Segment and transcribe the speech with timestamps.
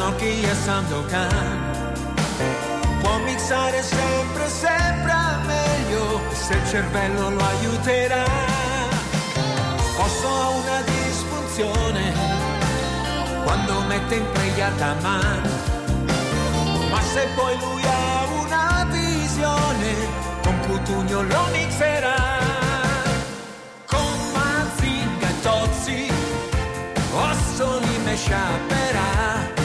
[0.00, 1.82] Snorky e Sandokan.
[3.02, 5.12] Può mixare sempre, sempre
[5.44, 8.24] meglio se il cervello lo aiuterà.
[9.98, 12.14] Posso ho una disfunzione
[13.44, 15.50] quando mette in preghiata mano,
[16.90, 19.92] ma se poi lui ha una visione,
[20.42, 22.38] con Cutugno lo mixerà.
[23.84, 26.10] Con Mazinga e Tozzi,
[27.12, 29.59] Ossoli me sciaperà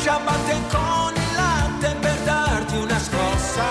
[0.00, 3.66] ciabatte con il latte per darti una scossa.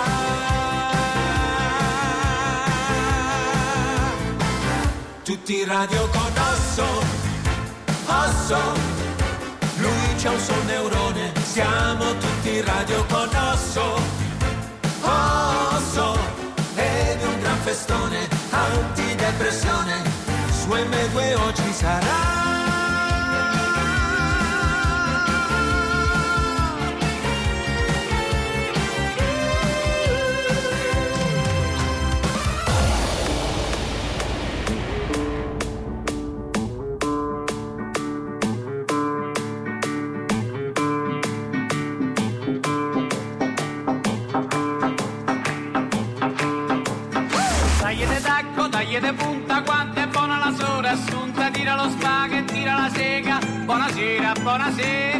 [5.23, 6.85] Tutti radio con osso,
[8.05, 8.57] osso,
[9.77, 13.99] lui c'è un sol neurone, siamo tutti radio con osso,
[15.01, 16.17] osso,
[16.75, 20.01] ed un gran festone, antidepressione,
[20.49, 22.66] su M2 oggi sarà.
[54.35, 55.16] corazón así.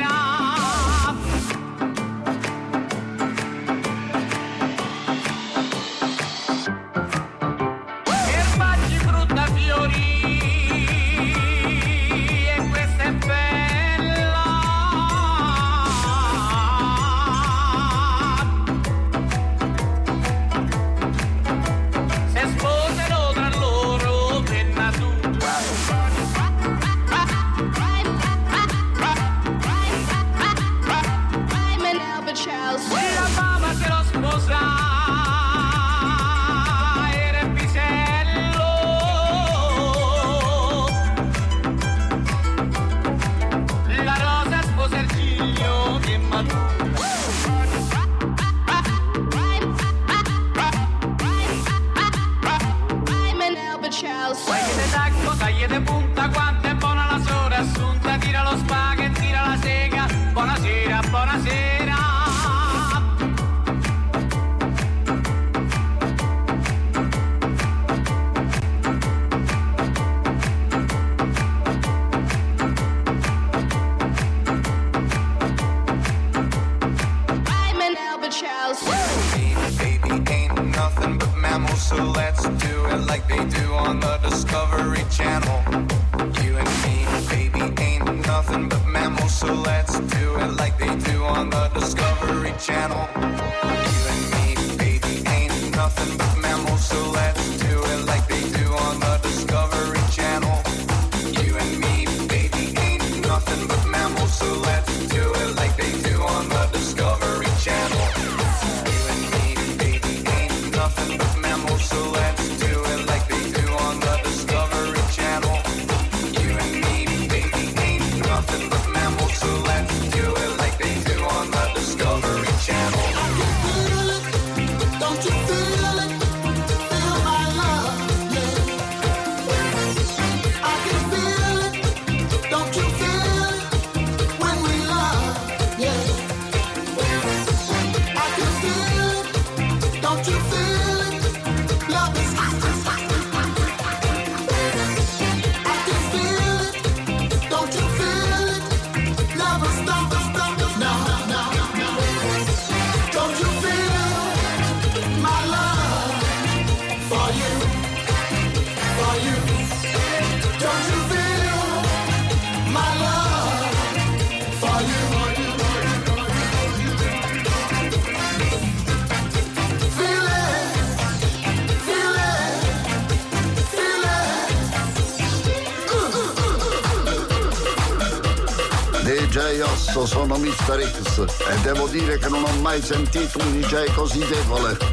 [182.77, 184.77] mai sentito un DJ così debole.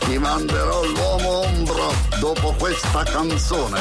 [0.00, 3.80] Ti manderò l'uomo ombro dopo questa canzone.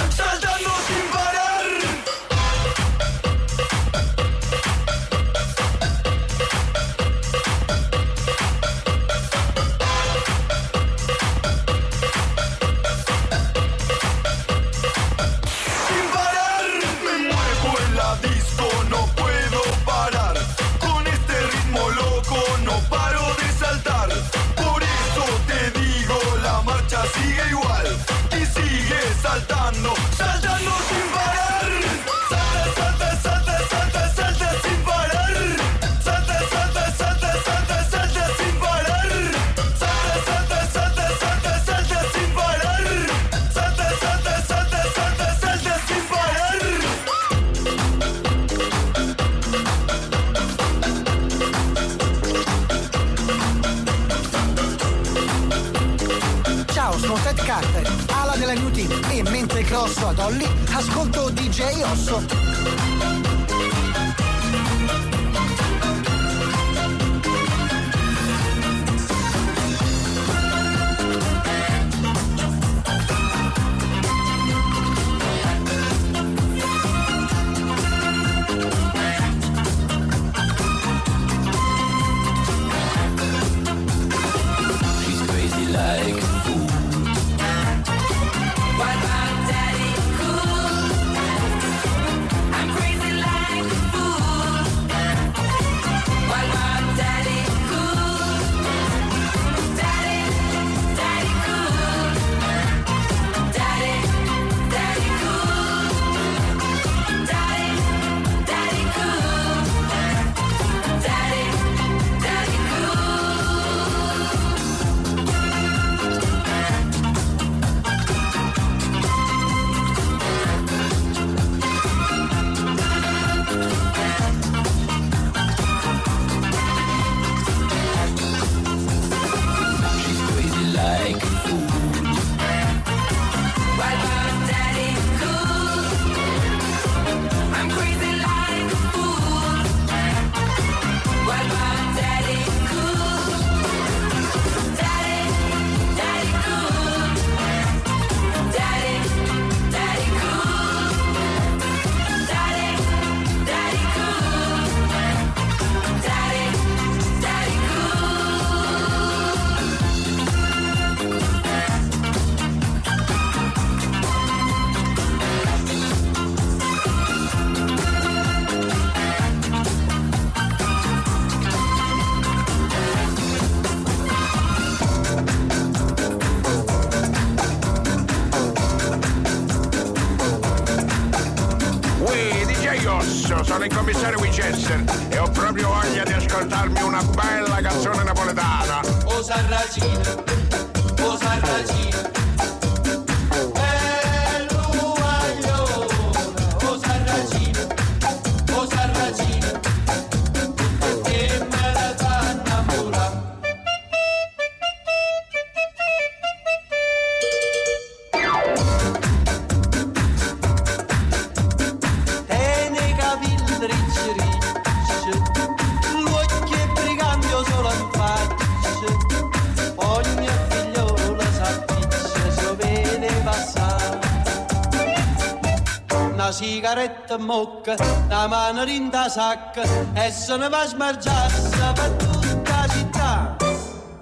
[227.13, 227.75] fredda in bocca,
[228.09, 233.35] la mano rinda sacca e se ne va smargiarsi per tutta la città.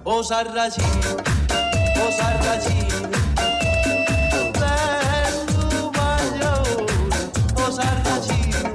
[0.03, 0.87] O oh, sarracini,
[1.97, 3.09] o oh, sarracini,
[4.59, 8.71] bello maglione, o oh, sarracini,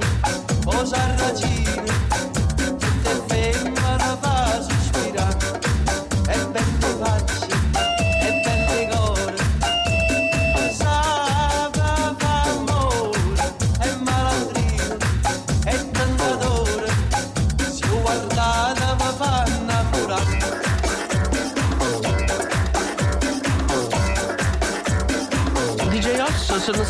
[0.65, 1.56] o sarracini.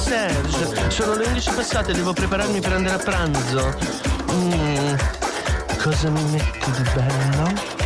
[0.07, 3.77] Serge, sono le 11 passate, devo prepararmi per andare a pranzo.
[4.31, 4.95] Mm,
[5.81, 7.76] cosa mi metti di bello?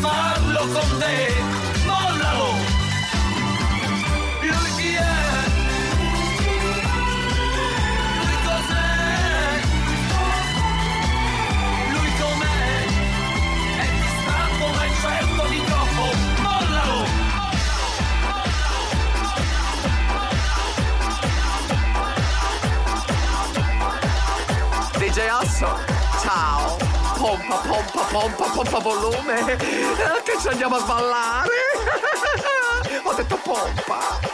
[0.00, 1.32] farlo con te,
[1.84, 2.54] mollalo!
[8.20, 9.60] Lui cos'è?
[11.90, 12.84] Lui com'è?
[13.76, 14.90] È distratto ma è
[15.48, 16.04] di troppo,
[16.42, 16.98] mollalo!
[24.98, 25.68] DJ Osso,
[26.22, 26.85] ciao!
[27.16, 29.40] pompa, pompa, pompa, pompa volume.
[29.40, 31.50] Eh, che ci andiamo a ballare?
[33.04, 34.25] Ho detto pompa.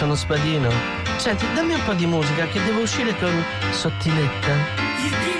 [0.00, 0.70] sono spadino.
[1.18, 5.39] Senti, dammi un po' di musica che devo uscire con Sottiletta.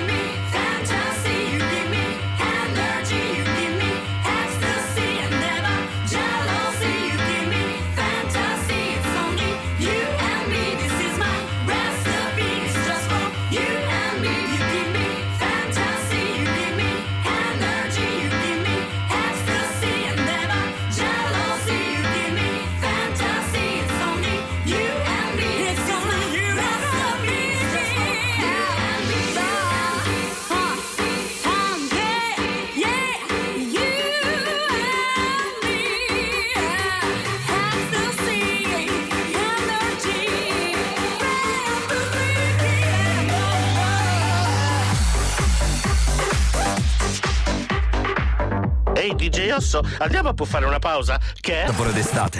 [49.71, 51.67] adesso andiamo a fare una pausa che è...
[51.67, 52.39] Lavoro d'estate.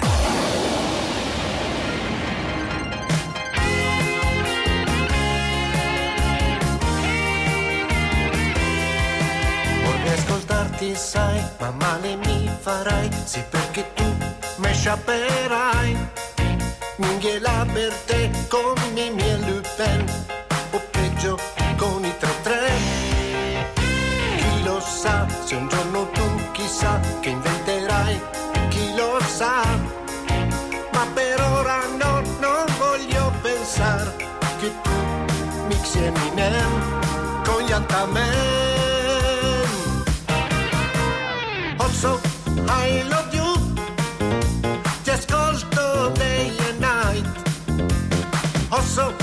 [10.14, 14.04] ascoltarti sai, ma male mi farai, sì perché tu
[14.56, 15.96] me sciaperai.
[16.96, 20.04] Minghiela per te con i miei Lupin,
[20.72, 21.38] o peggio
[21.78, 22.70] con i tre tre.
[23.74, 25.81] Chi lo sa se un giorno
[26.72, 28.18] chissà che inventerai
[28.70, 29.62] chi lo sa
[30.92, 34.16] ma per ora no non voglio pensare
[34.58, 34.90] che tu
[35.68, 36.72] mixi Eminem
[37.44, 38.60] con gli Antamen
[41.76, 42.20] Also,
[42.68, 43.52] I love you.
[45.02, 47.26] Ti ascolto day and night.
[48.70, 49.14] Also,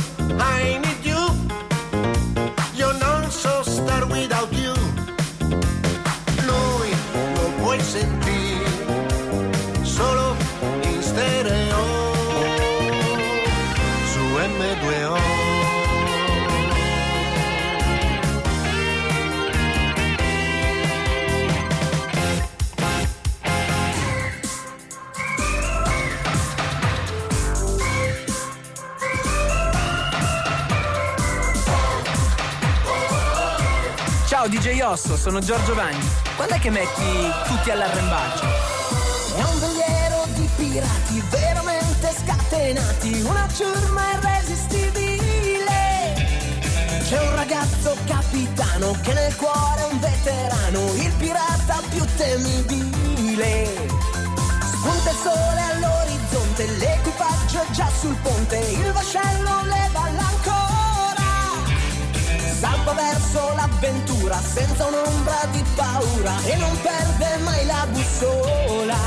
[34.80, 36.10] Ciao DJ Osso, sono Giorgio Vanni.
[36.38, 37.04] Quando è che metti
[37.48, 38.46] tutti all'arrembaggio?
[39.36, 46.16] È un veliero di pirati veramente scatenati, una ciurma irresistibile.
[47.04, 53.68] C'è un ragazzo capitano che nel cuore è un veterano, il pirata più temibile.
[54.64, 60.59] Spunta il sole all'orizzonte, l'equipaggio è già sul ponte, il vascello leva l'ancora.
[62.60, 68.98] Salpa verso l'avventura senza un'ombra di paura e non perde mai la bussola.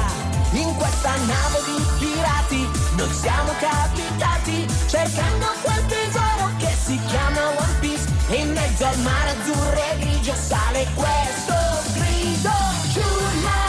[0.53, 7.77] In questa nave di pirati noi siamo capitati cercando quel tesoro che si chiama One
[7.81, 11.55] Piece e in mezzo al mare azzurro e grigio sale questo
[11.93, 12.53] grido.
[12.91, 13.61] Giulia,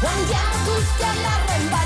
[0.00, 1.85] andiamo tutti all'arrembaggio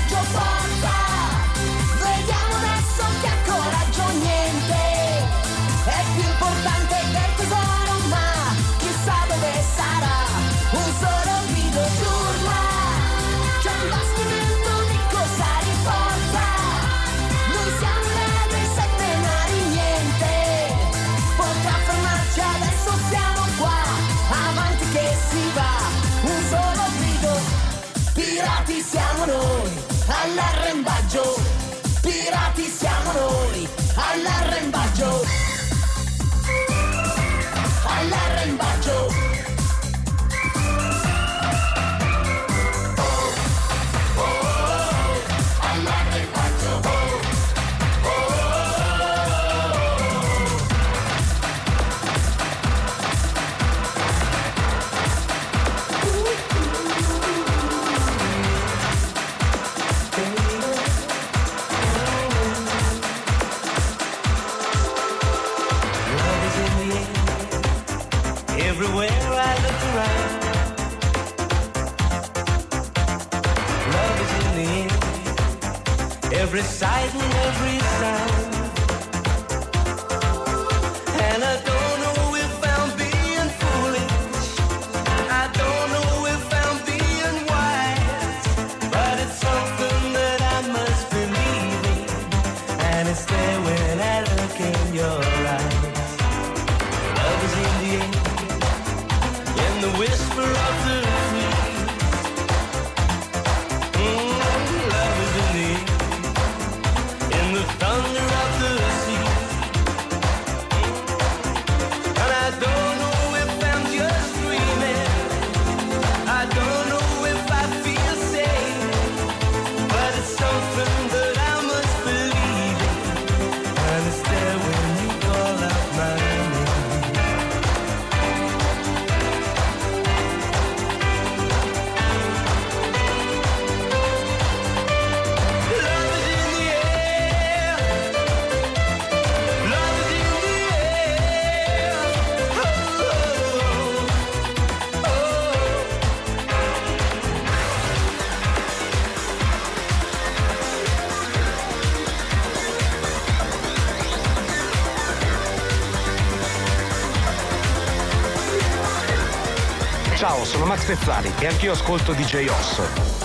[160.91, 163.20] Ciao, sono Max Pezzali e anch'io ascolto DJ Osso.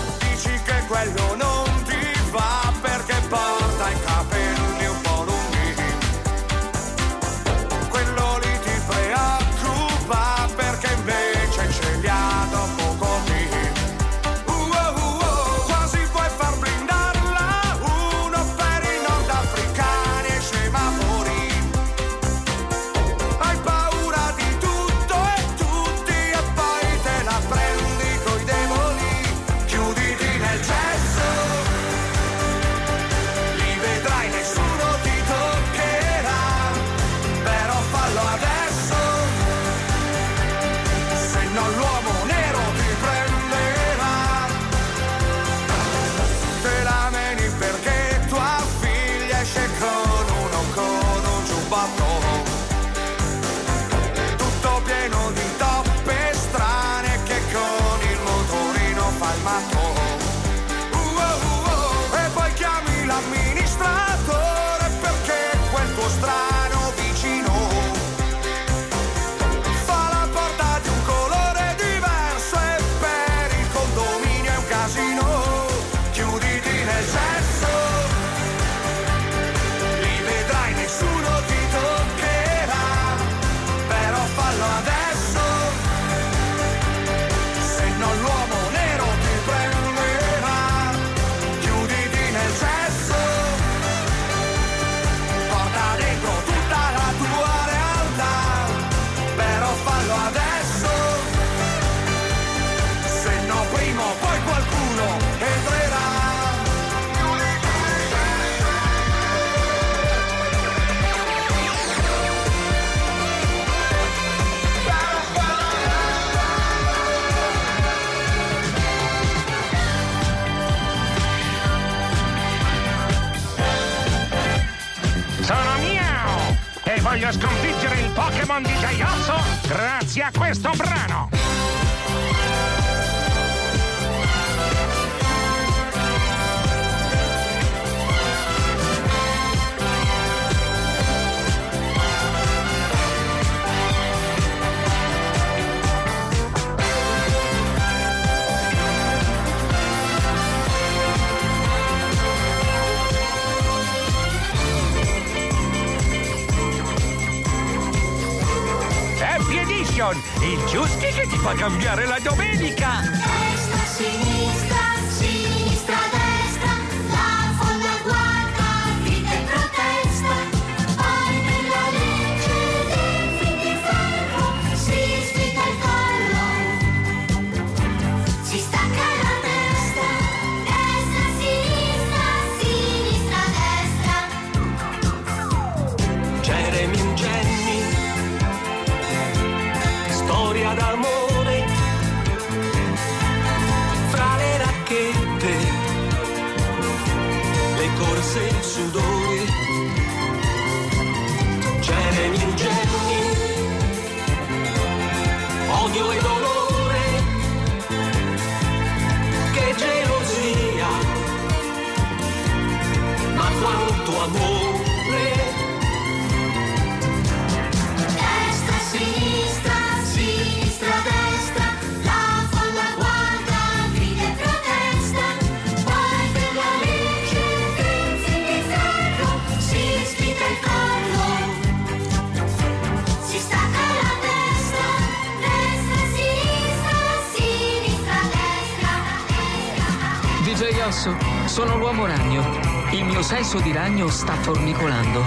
[241.57, 242.43] Sono l'uomo ragno.
[242.91, 245.23] Il mio senso di ragno sta formicolando.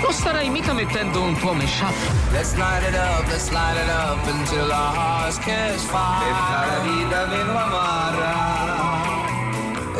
[0.00, 1.92] Non starai mica mettendo un tuo mashup.
[2.32, 6.32] Let's light it up, let's light it up until our hearts catch fire.
[6.66, 8.54] la vita viva amarra.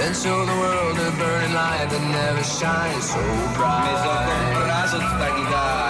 [0.03, 3.21] And show the world a burning light that never shines so
[3.53, 3.85] bright.
[3.85, 5.86] Mi sono comprato sta chitarra.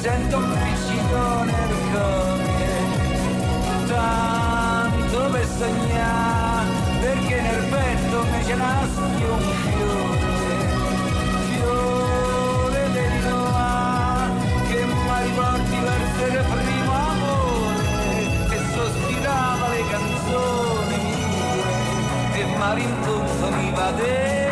[0.00, 2.68] sento un piccino nel cuore,
[3.86, 6.68] tanto per sognare,
[7.00, 10.38] perché nel petto mi c'è nasce un fiore,
[11.50, 14.30] fiore del Noah,
[14.68, 17.84] che mi riporti verso il primo amore,
[18.48, 20.96] che sospirava le canzoni
[21.28, 24.49] mie, e malincontro mi va dentro.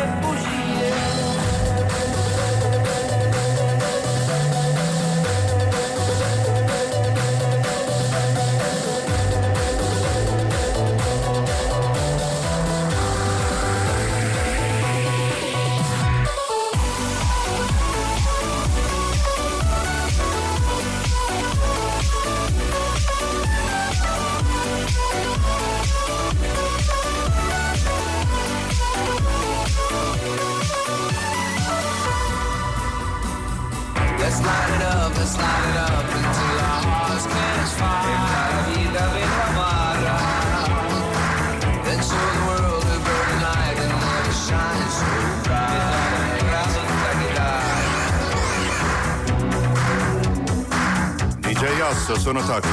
[52.29, 52.67] sono Totti.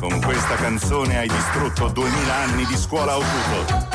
[0.00, 3.93] Con questa canzone hai distrutto 2000 anni di scuola Aututo.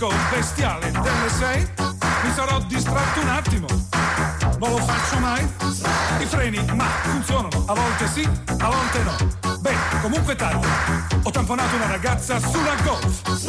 [0.00, 1.68] panico bestiale delle sei,
[2.22, 3.66] mi sarò distratto un attimo,
[4.58, 5.46] non lo faccio mai,
[6.18, 9.58] i freni ma funzionano, a volte sì, a volte no.
[9.58, 10.66] Beh, comunque tardi,
[11.22, 13.48] ho tamponato una ragazza sulla golf.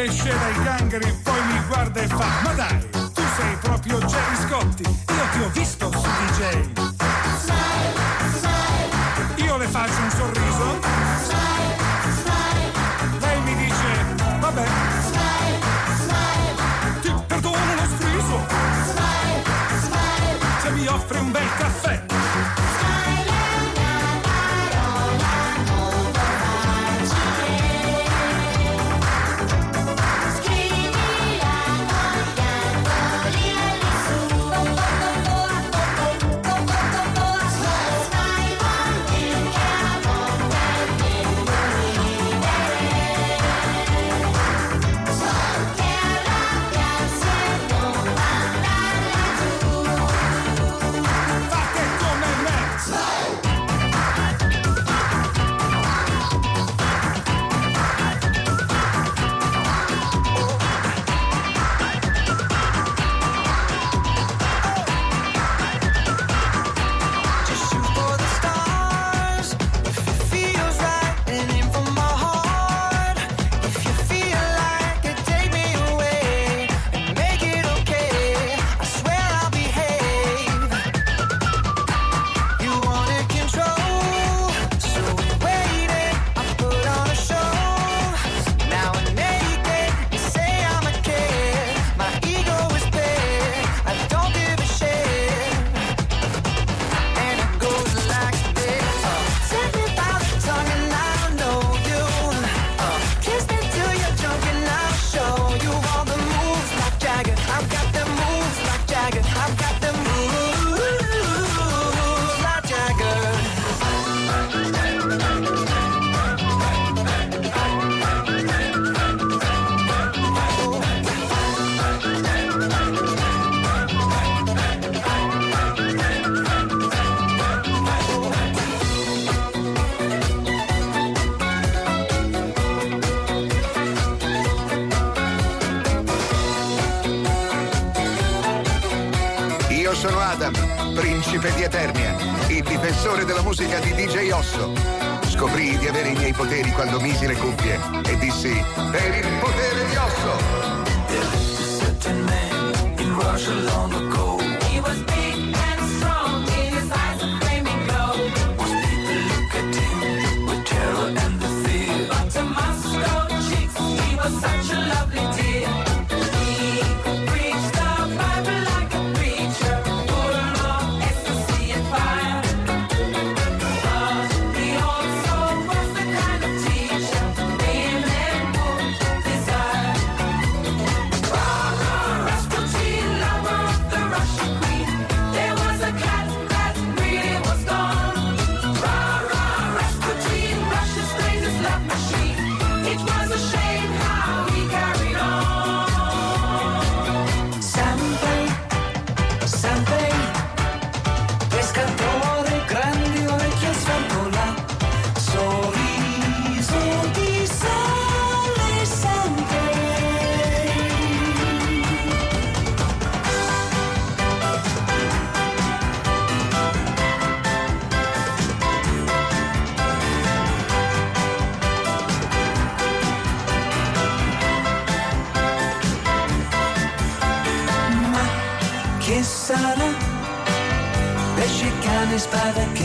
[0.00, 4.82] esce dai gangheri, poi mi guarda e fa: Ma dai, tu sei proprio Jerry Scotti,
[4.82, 6.97] io ti ho visto su DJ.
[9.78, 10.47] paso un sorriso.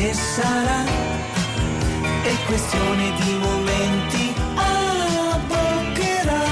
[0.04, 0.84] che sarà,
[2.24, 6.44] è questione di momenti abboccherà.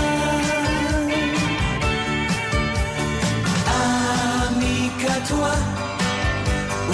[4.48, 5.54] Amica tua,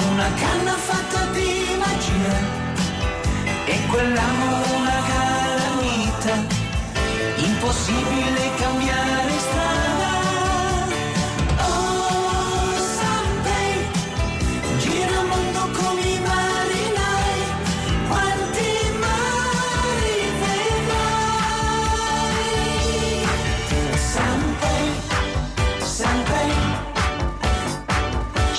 [0.09, 2.35] una canna fatta di magia
[3.65, 6.33] e quell'amore una calamita
[7.35, 8.46] impossibile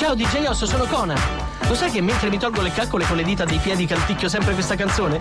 [0.08, 1.20] Ciao DJ Osso, sono Conan.
[1.68, 4.54] Lo sai che mentre mi tolgo le caccole con le dita dei piedi canticchio sempre
[4.54, 5.20] questa canzone?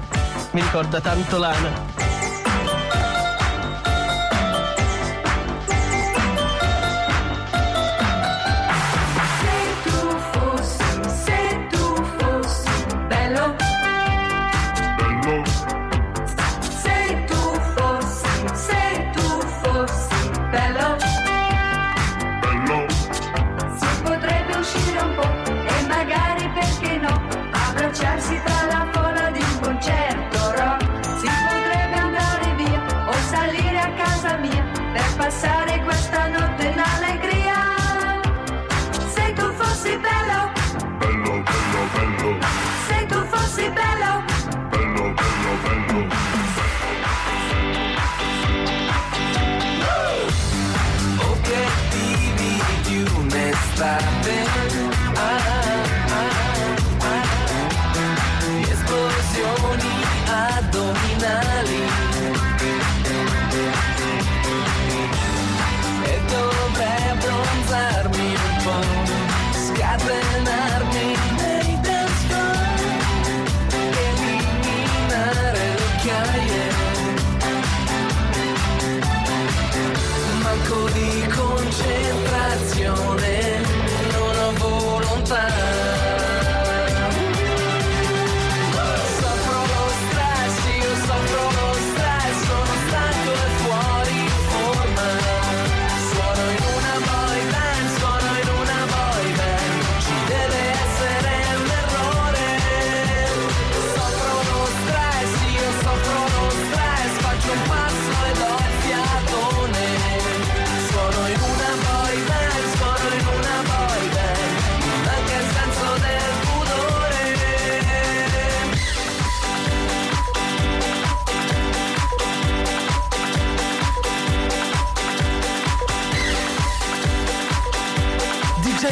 [0.52, 1.96] Mi ricorda tanto Lana.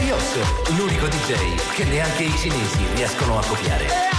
[0.06, 0.38] Rios,
[0.78, 4.15] l'unico DJ che neanche i cinesi riescono a copiare.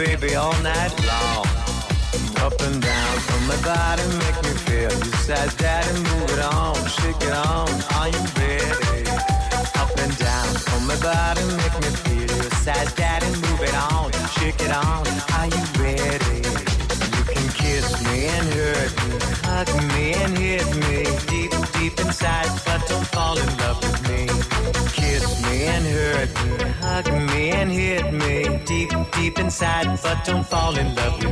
[0.00, 0.39] baby
[30.10, 31.29] but don't fall in love with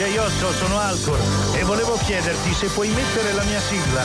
[0.00, 1.18] Giaiotto, sono Alcor
[1.52, 4.02] e volevo chiederti se puoi mettere la mia sigla.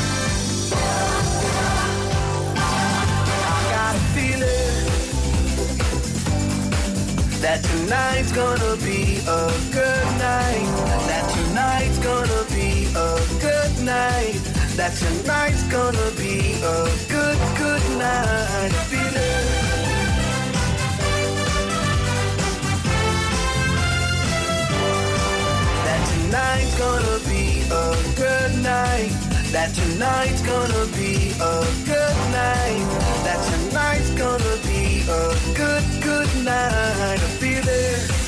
[7.40, 10.68] That tonight's gonna be a good night.
[11.08, 14.42] That tonight's gonna be a good night.
[14.76, 19.05] That tonight's gonna be a good, good night.
[26.36, 29.10] tonight's gonna be a good night.
[29.54, 32.86] That tonight's gonna be a good night.
[33.24, 37.20] That tonight's gonna be a good, good night.
[37.24, 38.25] I'll be there.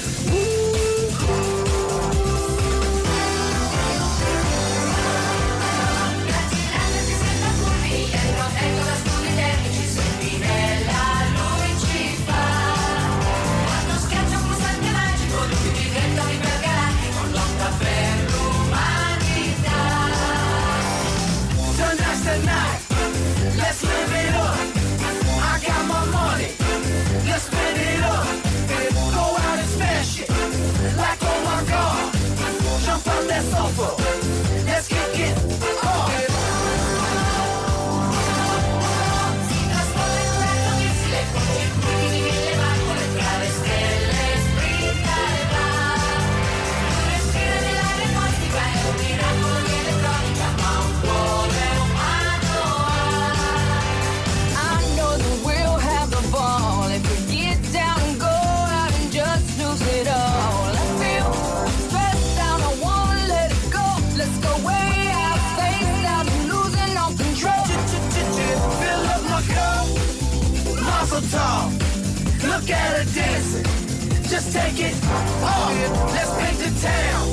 [74.58, 74.95] Take it
[75.43, 75.72] off.
[76.16, 77.26] Let's paint the town.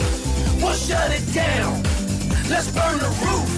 [0.61, 1.83] We'll shut it down.
[2.53, 3.51] Let's burn the roof.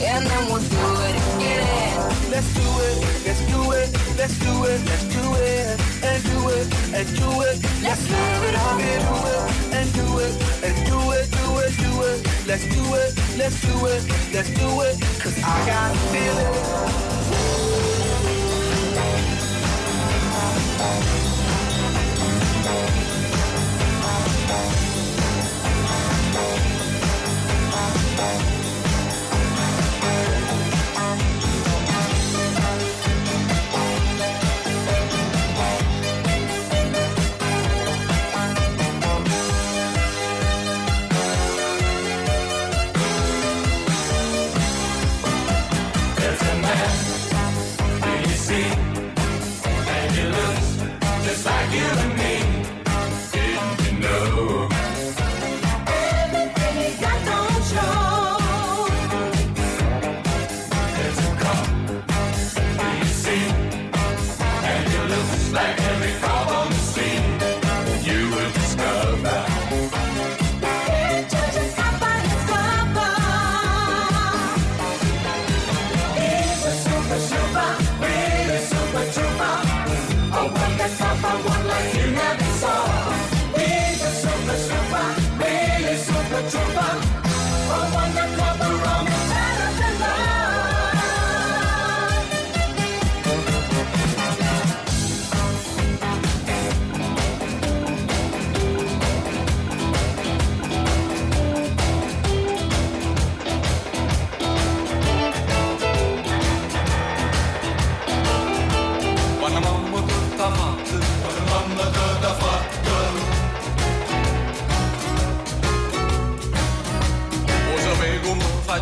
[0.00, 1.94] And then we'll do it again.
[2.32, 5.76] Let's do it, let's do it, let's do it, let's do it,
[6.08, 6.66] and do it,
[6.96, 7.56] and do it.
[7.82, 9.42] Let's live it up and do it,
[9.76, 10.34] and do it,
[10.66, 12.18] and do it, do it, do it.
[12.46, 14.94] Let's do it, let's do it, let's do it.
[15.22, 16.97] Cause I got a feeling.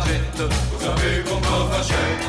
[0.05, 0.41] gente,
[0.71, 2.25] vous savez comment ça gente.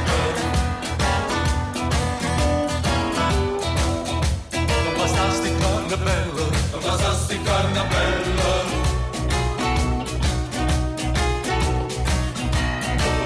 [4.97, 6.47] Fantastica una bella,
[6.81, 8.53] fantastica una bella.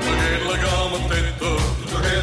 [0.04, 1.50] Perché la gama tetta,
[1.90, 2.16] perché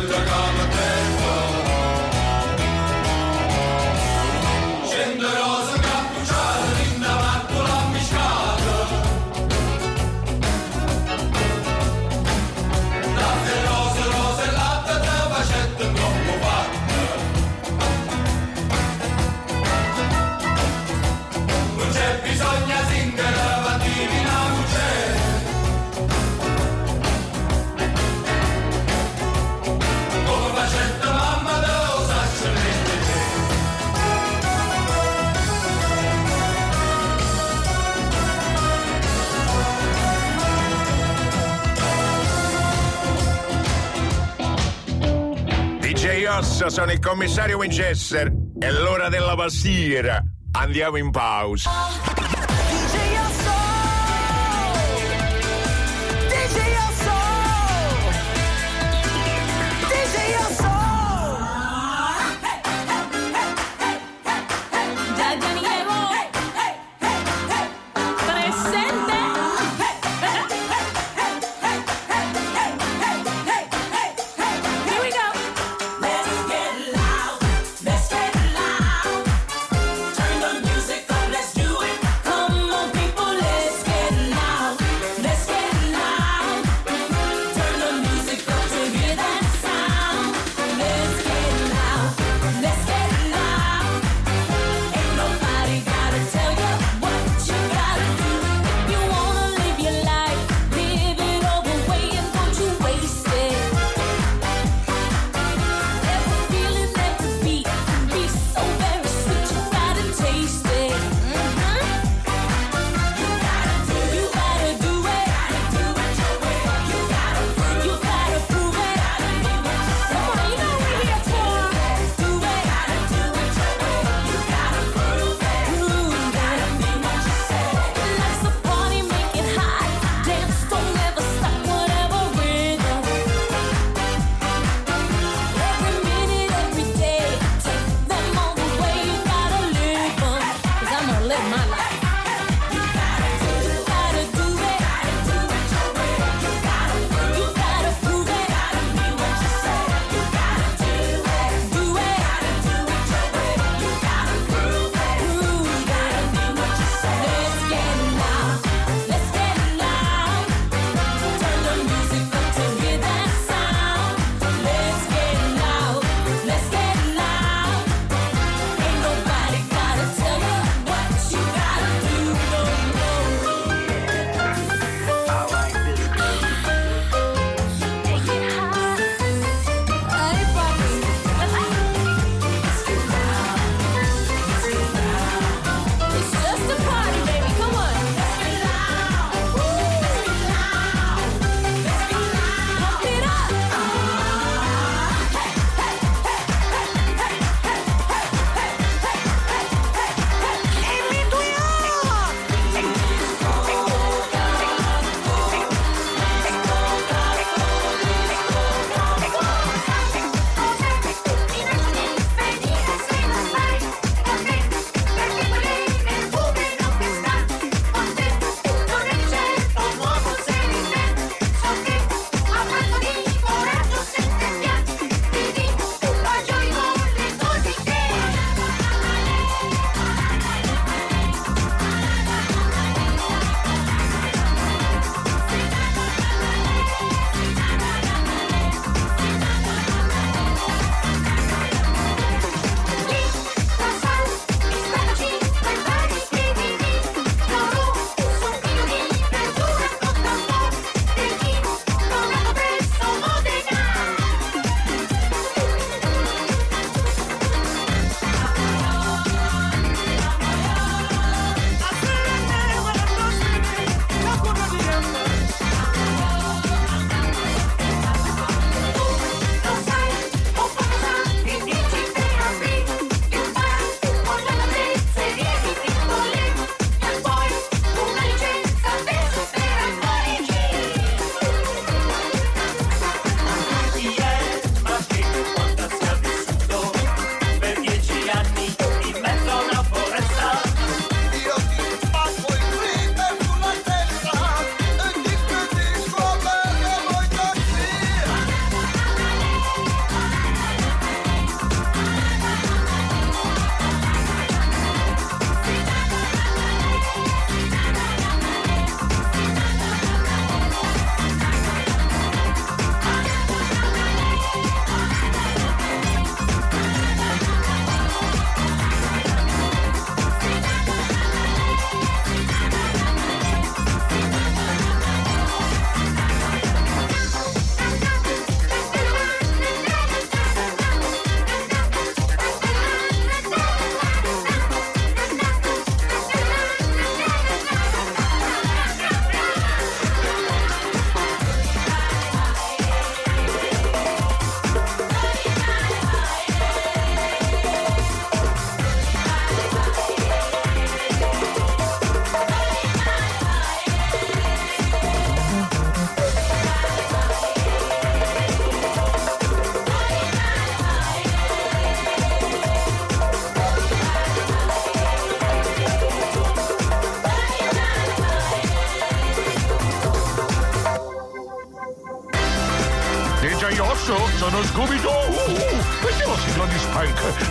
[46.59, 48.31] DJ Osso, sono il commissario Winchester.
[48.57, 50.21] È l'ora della pastiera.
[50.51, 52.18] Andiamo in pausa.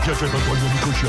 [0.05, 1.07] J'ai fait ma poignée de cochon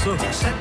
[0.00, 0.59] success.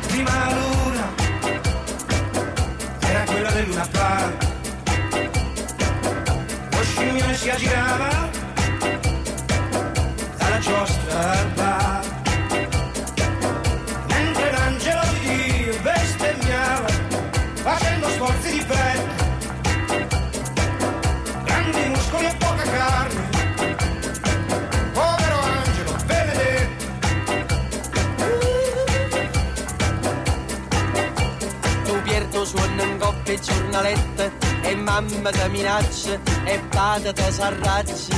[37.39, 38.17] Serracci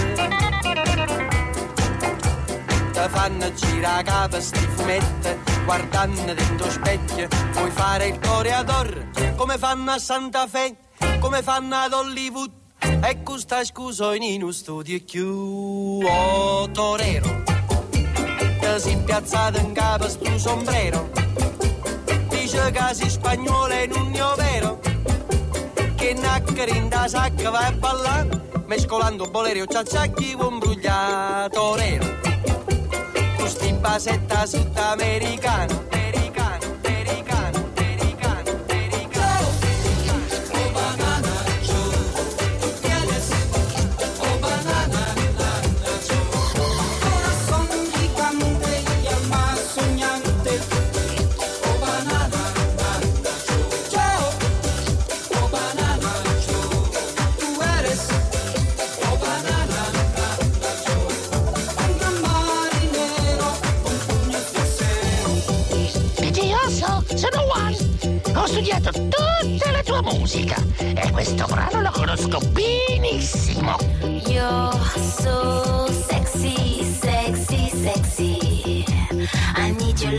[2.91, 5.29] te fanno girare a capo sti fumetti
[5.63, 10.75] Guardando dentro specchio vuoi fare il coreador Come fanno a Santa Fe
[11.19, 12.51] Come fanno ad Hollywood.
[12.79, 17.43] Ecco, e questa scusa in uno studio chiù Oh torero.
[17.91, 21.11] Te si piazzato in capo sto sombrero.
[22.29, 24.79] Dice che sei spagnolo e non è vero.
[25.95, 32.05] Che naccare in da sacca vai a ballare mescolando bolerio ciacciacchi con brugliato nero.
[33.35, 35.90] Tu sti basetta sudamericano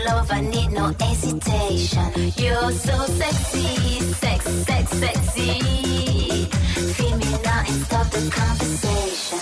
[0.05, 2.11] love, I need no hesitation.
[2.37, 6.45] You're so sexy, sex, sex, sexy.
[6.95, 9.39] Feel me now and stop the conversation.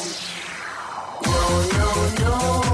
[1.26, 1.90] No, no,
[2.20, 2.71] no.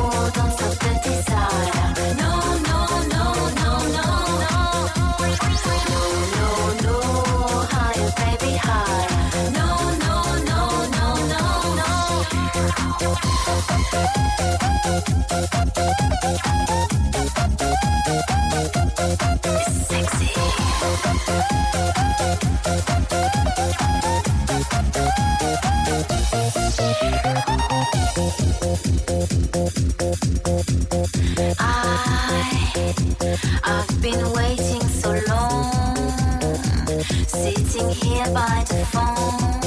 [33.64, 36.06] I've been waiting so long,
[37.28, 39.64] sitting here by the phone,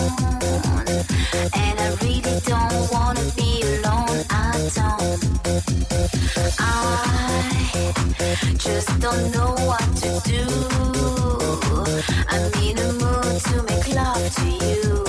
[1.55, 4.25] and I really don't wanna be alone.
[4.31, 5.21] I don't.
[6.59, 10.45] I just don't know what to do.
[12.29, 15.05] I'm in a mood to make love to you.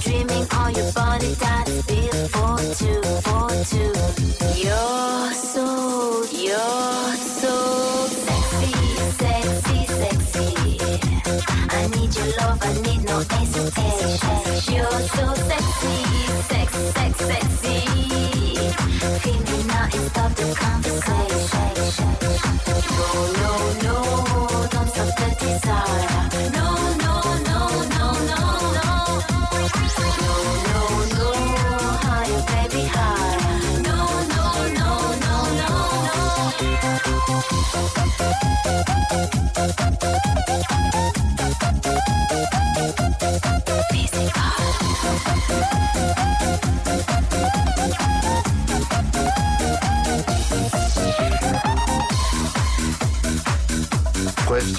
[0.00, 3.92] Dreaming on your body that's built for two, for two.
[4.56, 7.54] You're so, you're so
[8.26, 8.72] sexy,
[9.20, 10.48] sexy, sexy.
[11.70, 14.74] I need your love, I need no hesitation.
[14.74, 15.96] You're so sexy,
[16.48, 17.78] sex, sex, sexy.
[19.20, 22.12] Feel me now and stop the conversation.
[22.96, 23.08] No,
[23.42, 23.52] no,
[23.84, 23.96] no,
[24.70, 26.24] don't stop the desire.
[26.56, 26.99] No, no,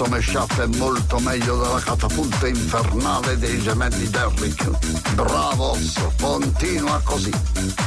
[0.02, 5.14] Questo mashup è molto meglio della catapulta infernale dei gemelli Derrick.
[5.14, 7.30] Bravo Osso, continua così.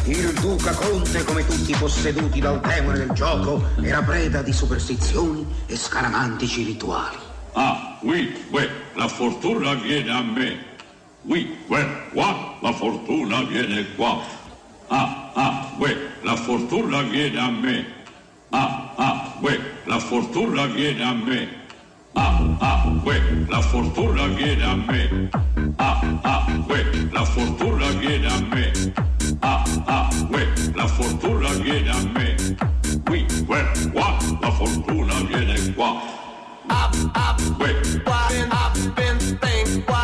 [0.05, 5.45] Il Duca Conte, come tutti i posseduti dal demone del gioco, era preda di superstizioni
[5.65, 7.17] e scaramantici rituali.
[7.51, 10.57] Ah, oui, ouais, la fortuna viene a me.
[11.23, 14.21] Oui, ouais, qua, la fortuna viene qua.
[14.87, 17.85] Ah, ah, ouais, la fortuna viene a me.
[18.51, 21.63] Ah, ah, ouais, la fortuna viene a me.
[22.15, 25.29] Ah, ah, ouais, la fortuna viene a me.
[25.77, 28.71] Ah, ah, ouais, la fortuna viene a me.
[29.41, 32.35] Ah, ah, ouais, la fortuna viene a me.
[33.09, 36.01] Oui, ouais, qua, la fortuna viene qua.
[36.69, 39.94] Ah, ah, ouais, qua, ah, ben, ben, qua,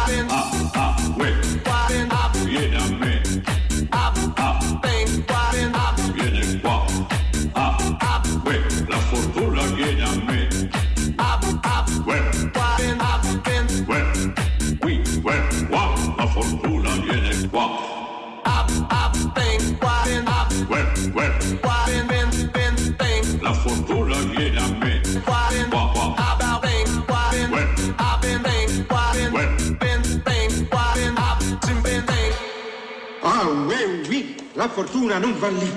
[34.62, 35.74] la fortuna non va lì.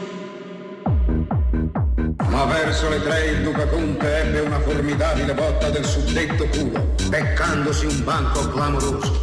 [2.28, 7.86] Ma verso le tre il Duca Conte ebbe una formidabile botta del suddetto culo, beccandosi
[7.86, 9.22] un banco clamoroso.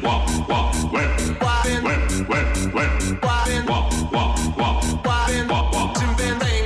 [0.00, 1.08] Qua, qua, ouais,
[1.38, 4.80] ouais, ouais, ouais, ouais, qua, qua, qua, qua,
[5.46, 6.64] qua, qua, zim, ben, ben.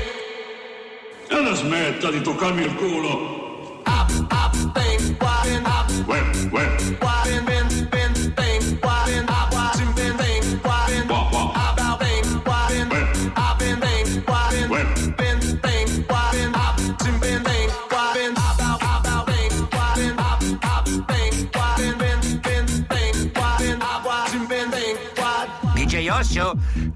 [1.29, 3.83] E la smetta di toccarmi il culo.
[3.85, 7.58] Up, up, bang, qua, up, ouais, ouais, qua, ben, ben,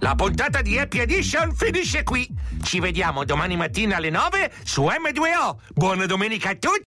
[0.03, 2.29] la puntata di Happy Edition finisce qui.
[2.63, 5.57] Ci vediamo domani mattina alle 9 su M2O.
[5.75, 6.81] Buona domenica a tutti!